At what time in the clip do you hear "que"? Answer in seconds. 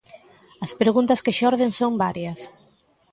1.25-1.37